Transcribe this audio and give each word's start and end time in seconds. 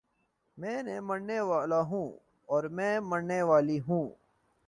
میں 0.57 0.83
مرنے 0.99 1.39
والا 1.39 1.81
ہوں 1.81 2.11
اور 2.49 2.63
میں 2.63 2.99
مرنے 2.99 3.41
والی 3.41 3.79
ہوں 3.79 4.09